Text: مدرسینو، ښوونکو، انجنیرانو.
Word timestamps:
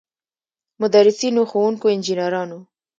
مدرسینو، 0.81 1.41
ښوونکو، 1.51 1.85
انجنیرانو. 1.95 2.59